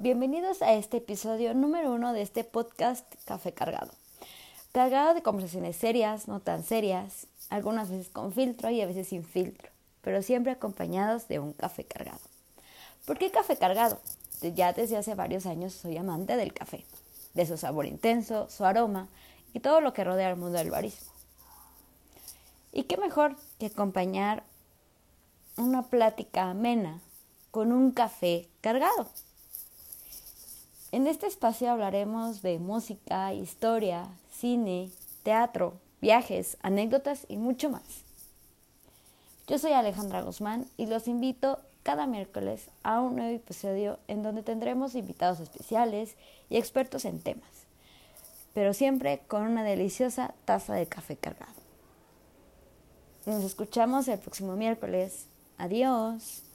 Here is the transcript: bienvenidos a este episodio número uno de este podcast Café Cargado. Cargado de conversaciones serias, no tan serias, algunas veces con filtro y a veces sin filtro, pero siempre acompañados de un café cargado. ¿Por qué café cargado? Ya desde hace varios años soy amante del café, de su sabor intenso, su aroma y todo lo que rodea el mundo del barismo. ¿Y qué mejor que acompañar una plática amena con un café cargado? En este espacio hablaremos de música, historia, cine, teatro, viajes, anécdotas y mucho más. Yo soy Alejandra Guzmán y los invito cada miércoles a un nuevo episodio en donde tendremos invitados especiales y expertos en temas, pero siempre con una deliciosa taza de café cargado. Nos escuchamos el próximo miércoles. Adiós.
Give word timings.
bienvenidos 0.00 0.62
a 0.62 0.72
este 0.72 0.96
episodio 0.96 1.52
número 1.52 1.92
uno 1.92 2.14
de 2.14 2.22
este 2.22 2.42
podcast 2.42 3.04
Café 3.26 3.52
Cargado. 3.52 3.92
Cargado 4.72 5.12
de 5.12 5.22
conversaciones 5.22 5.76
serias, 5.76 6.26
no 6.26 6.40
tan 6.40 6.64
serias, 6.64 7.26
algunas 7.50 7.90
veces 7.90 8.08
con 8.08 8.32
filtro 8.32 8.70
y 8.70 8.80
a 8.80 8.86
veces 8.86 9.08
sin 9.08 9.24
filtro, 9.24 9.68
pero 10.00 10.22
siempre 10.22 10.52
acompañados 10.52 11.28
de 11.28 11.38
un 11.38 11.52
café 11.52 11.84
cargado. 11.84 12.20
¿Por 13.04 13.18
qué 13.18 13.30
café 13.30 13.58
cargado? 13.58 14.00
Ya 14.40 14.72
desde 14.72 14.96
hace 14.96 15.14
varios 15.14 15.44
años 15.44 15.74
soy 15.74 15.98
amante 15.98 16.34
del 16.36 16.54
café, 16.54 16.86
de 17.34 17.44
su 17.44 17.58
sabor 17.58 17.84
intenso, 17.84 18.48
su 18.48 18.64
aroma 18.64 19.06
y 19.52 19.60
todo 19.60 19.82
lo 19.82 19.92
que 19.92 20.04
rodea 20.04 20.30
el 20.30 20.36
mundo 20.36 20.56
del 20.56 20.70
barismo. 20.70 21.12
¿Y 22.72 22.84
qué 22.84 22.96
mejor 22.96 23.36
que 23.58 23.66
acompañar 23.66 24.44
una 25.58 25.82
plática 25.82 26.48
amena 26.48 27.00
con 27.50 27.70
un 27.70 27.90
café 27.90 28.48
cargado? 28.62 29.10
En 30.92 31.06
este 31.06 31.28
espacio 31.28 31.70
hablaremos 31.70 32.42
de 32.42 32.58
música, 32.58 33.32
historia, 33.32 34.08
cine, 34.28 34.90
teatro, 35.22 35.74
viajes, 36.00 36.56
anécdotas 36.62 37.26
y 37.28 37.36
mucho 37.36 37.70
más. 37.70 37.84
Yo 39.46 39.58
soy 39.58 39.70
Alejandra 39.72 40.22
Guzmán 40.22 40.66
y 40.76 40.86
los 40.86 41.06
invito 41.06 41.60
cada 41.84 42.08
miércoles 42.08 42.70
a 42.82 43.00
un 43.00 43.14
nuevo 43.14 43.36
episodio 43.36 44.00
en 44.08 44.24
donde 44.24 44.42
tendremos 44.42 44.96
invitados 44.96 45.38
especiales 45.38 46.16
y 46.48 46.56
expertos 46.56 47.04
en 47.04 47.20
temas, 47.20 47.50
pero 48.52 48.74
siempre 48.74 49.20
con 49.28 49.42
una 49.42 49.62
deliciosa 49.62 50.34
taza 50.44 50.74
de 50.74 50.86
café 50.86 51.16
cargado. 51.16 51.52
Nos 53.26 53.44
escuchamos 53.44 54.08
el 54.08 54.18
próximo 54.18 54.56
miércoles. 54.56 55.26
Adiós. 55.56 56.49